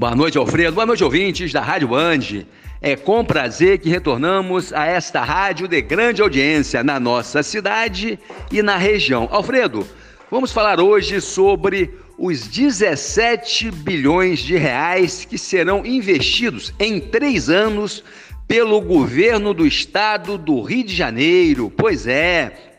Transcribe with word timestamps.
Boa 0.00 0.16
noite, 0.16 0.38
Alfredo. 0.38 0.72
Boa 0.72 0.86
noite, 0.86 1.04
ouvintes 1.04 1.52
da 1.52 1.60
Rádio 1.60 1.88
Band. 1.88 2.46
É 2.80 2.96
com 2.96 3.22
prazer 3.22 3.76
que 3.80 3.90
retornamos 3.90 4.72
a 4.72 4.86
esta 4.86 5.22
rádio 5.22 5.68
de 5.68 5.82
grande 5.82 6.22
audiência 6.22 6.82
na 6.82 6.98
nossa 6.98 7.42
cidade 7.42 8.18
e 8.50 8.62
na 8.62 8.78
região. 8.78 9.28
Alfredo, 9.30 9.86
vamos 10.30 10.52
falar 10.52 10.80
hoje 10.80 11.20
sobre 11.20 11.90
os 12.16 12.46
17 12.48 13.70
bilhões 13.70 14.38
de 14.38 14.56
reais 14.56 15.26
que 15.26 15.36
serão 15.36 15.84
investidos 15.84 16.72
em 16.80 16.98
três 16.98 17.50
anos 17.50 18.02
pelo 18.48 18.80
governo 18.80 19.52
do 19.52 19.66
estado 19.66 20.38
do 20.38 20.62
Rio 20.62 20.84
de 20.84 20.96
Janeiro. 20.96 21.70
Pois 21.76 22.06
é, 22.06 22.69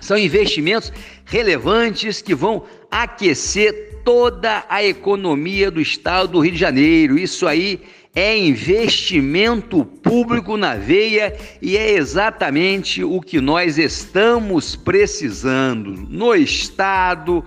são 0.00 0.18
investimentos 0.18 0.92
relevantes 1.24 2.20
que 2.20 2.34
vão 2.34 2.64
aquecer 2.90 4.00
toda 4.04 4.64
a 4.68 4.82
economia 4.82 5.70
do 5.70 5.80
estado 5.80 6.28
do 6.28 6.40
Rio 6.40 6.52
de 6.52 6.58
Janeiro. 6.58 7.18
Isso 7.18 7.46
aí 7.46 7.80
é 8.14 8.36
investimento 8.36 9.84
público 9.84 10.56
na 10.56 10.74
veia 10.74 11.36
e 11.62 11.76
é 11.76 11.92
exatamente 11.92 13.04
o 13.04 13.20
que 13.20 13.40
nós 13.40 13.78
estamos 13.78 14.74
precisando 14.74 15.92
no 16.08 16.34
estado, 16.34 17.44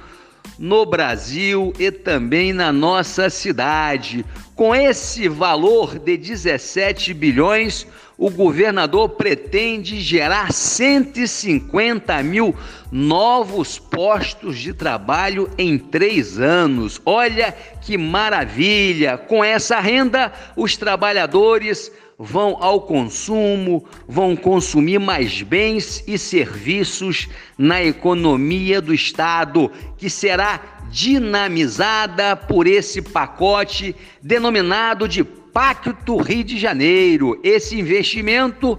no 0.57 0.85
Brasil 0.85 1.73
e 1.77 1.91
também 1.91 2.53
na 2.53 2.71
nossa 2.71 3.29
cidade. 3.29 4.23
Com 4.55 4.73
esse 4.73 5.27
valor 5.27 5.99
de 5.99 6.15
17 6.15 7.13
bilhões, 7.13 7.85
o 8.17 8.29
governador 8.29 9.09
pretende 9.09 9.99
gerar 9.99 10.51
150 10.51 12.21
mil 12.23 12.55
novos 12.91 13.79
postos 13.79 14.59
de 14.59 14.73
trabalho 14.73 15.49
em 15.57 15.77
três 15.77 16.39
anos. 16.39 17.01
Olha 17.05 17.51
que 17.81 17.97
maravilha! 17.97 19.17
Com 19.17 19.43
essa 19.43 19.79
renda, 19.79 20.31
os 20.55 20.77
trabalhadores 20.77 21.91
vão 22.17 22.57
ao 22.61 22.81
consumo, 22.81 23.83
vão 24.07 24.35
consumir 24.35 24.99
mais 24.99 25.41
bens 25.41 26.03
e 26.07 26.17
serviços 26.17 27.27
na 27.57 27.83
economia 27.83 28.79
do 28.79 28.93
Estado, 28.93 29.71
que 29.97 30.09
será 30.09 30.61
dinamizada 30.89 32.35
por 32.35 32.67
esse 32.67 33.01
pacote 33.01 33.95
denominado 34.21 35.07
de 35.07 35.23
Pacto 35.53 36.17
Rio 36.17 36.43
de 36.43 36.57
Janeiro. 36.57 37.39
Esse 37.43 37.79
investimento 37.79 38.77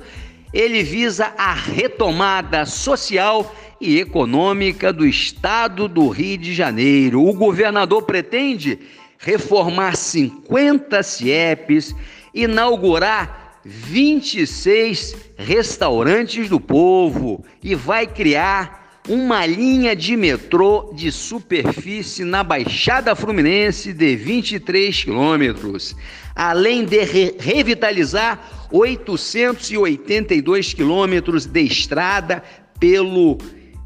ele 0.53 0.83
visa 0.83 1.33
a 1.39 1.55
retomada 1.55 2.67
social 2.67 3.55
e 3.81 3.99
econômica 3.99 4.93
do 4.93 5.07
estado 5.07 5.89
do 5.89 6.09
Rio 6.09 6.39
de 6.39 6.53
Janeiro. 6.53 7.25
O 7.25 7.33
governador 7.33 8.03
pretende 8.03 8.79
reformar 9.19 9.97
50 9.97 11.03
CIEPs, 11.03 11.95
inaugurar 12.35 13.61
26 13.65 15.17
restaurantes 15.37 16.49
do 16.49 16.61
povo 16.61 17.45
e 17.63 17.75
vai 17.75 18.07
criar 18.07 18.84
uma 19.09 19.45
linha 19.45 19.95
de 19.95 20.17
metrô 20.17 20.93
de 20.95 21.13
superfície 21.13 22.25
na 22.25 22.43
Baixada 22.43 23.15
Fluminense 23.15 23.93
de 23.93 24.17
23 24.17 25.05
quilômetros, 25.05 25.95
além 26.35 26.85
de 26.85 27.05
re 27.05 27.35
revitalizar 27.39 28.69
882 28.73 30.73
quilômetros 30.73 31.45
de 31.45 31.61
estrada 31.61 32.43
pelo, 32.81 33.37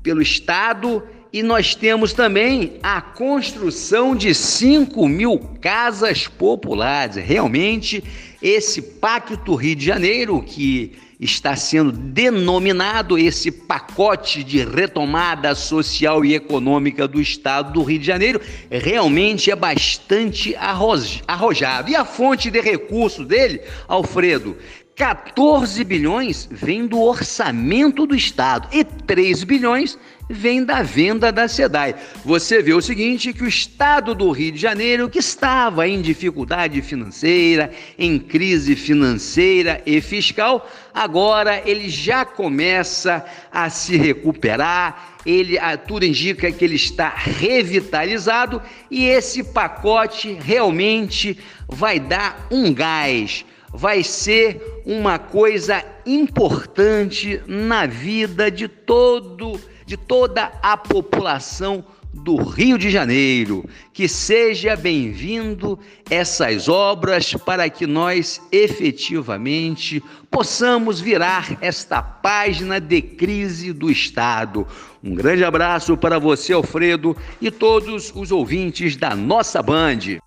pelo 0.02 0.22
estado 0.22 1.02
e 1.32 1.42
nós 1.42 1.74
temos 1.74 2.12
também 2.12 2.78
a 2.82 3.00
construção 3.00 4.14
de 4.14 4.34
5 4.34 5.06
mil 5.08 5.38
casas 5.60 6.26
populares. 6.26 7.16
Realmente, 7.16 8.02
esse 8.40 8.80
Pacto 8.80 9.54
Rio 9.54 9.76
de 9.76 9.84
Janeiro, 9.84 10.42
que 10.42 10.92
está 11.20 11.56
sendo 11.56 11.90
denominado 11.90 13.18
esse 13.18 13.50
pacote 13.50 14.44
de 14.44 14.64
retomada 14.64 15.54
social 15.54 16.24
e 16.24 16.34
econômica 16.34 17.08
do 17.08 17.20
estado 17.20 17.72
do 17.72 17.82
Rio 17.82 17.98
de 17.98 18.06
Janeiro, 18.06 18.40
realmente 18.70 19.50
é 19.50 19.56
bastante 19.56 20.54
arrojado. 20.56 21.90
E 21.90 21.96
a 21.96 22.04
fonte 22.04 22.50
de 22.50 22.60
recursos 22.60 23.26
dele, 23.26 23.60
Alfredo, 23.88 24.56
14 24.98 25.84
bilhões 25.84 26.48
vem 26.50 26.84
do 26.84 27.00
orçamento 27.00 28.04
do 28.04 28.16
Estado 28.16 28.68
e 28.72 28.82
3 28.82 29.44
bilhões 29.44 29.96
vem 30.28 30.64
da 30.64 30.82
venda 30.82 31.30
da 31.30 31.46
SEDAI. 31.46 31.94
Você 32.24 32.60
vê 32.60 32.74
o 32.74 32.80
seguinte, 32.80 33.32
que 33.32 33.44
o 33.44 33.48
Estado 33.48 34.12
do 34.12 34.28
Rio 34.32 34.50
de 34.50 34.58
Janeiro, 34.58 35.08
que 35.08 35.20
estava 35.20 35.86
em 35.86 36.02
dificuldade 36.02 36.82
financeira, 36.82 37.70
em 37.96 38.18
crise 38.18 38.74
financeira 38.74 39.80
e 39.86 40.00
fiscal, 40.00 40.68
agora 40.92 41.62
ele 41.64 41.88
já 41.88 42.24
começa 42.24 43.24
a 43.52 43.70
se 43.70 43.96
recuperar, 43.96 45.20
ele, 45.24 45.58
tudo 45.86 46.04
indica 46.06 46.50
que 46.50 46.64
ele 46.64 46.74
está 46.74 47.08
revitalizado 47.08 48.60
e 48.90 49.04
esse 49.04 49.44
pacote 49.44 50.32
realmente 50.32 51.38
vai 51.68 52.00
dar 52.00 52.48
um 52.50 52.74
gás 52.74 53.44
vai 53.72 54.02
ser 54.02 54.82
uma 54.84 55.18
coisa 55.18 55.84
importante 56.06 57.40
na 57.46 57.86
vida 57.86 58.50
de 58.50 58.68
todo 58.68 59.60
de 59.88 59.96
toda 59.96 60.52
a 60.62 60.76
população 60.76 61.82
do 62.12 62.36
Rio 62.36 62.76
de 62.76 62.90
Janeiro. 62.90 63.64
Que 63.92 64.06
seja 64.06 64.76
bem-vindo 64.76 65.78
essas 66.10 66.68
obras 66.68 67.32
para 67.32 67.70
que 67.70 67.86
nós 67.86 68.40
efetivamente 68.52 70.02
possamos 70.30 71.00
virar 71.00 71.56
esta 71.62 72.02
página 72.02 72.78
de 72.78 73.00
crise 73.00 73.72
do 73.72 73.90
Estado. 73.90 74.66
Um 75.02 75.14
grande 75.14 75.42
abraço 75.42 75.96
para 75.96 76.18
você, 76.18 76.52
Alfredo, 76.52 77.16
e 77.40 77.50
todos 77.50 78.12
os 78.14 78.30
ouvintes 78.30 78.94
da 78.94 79.16
nossa 79.16 79.62
Band. 79.62 80.18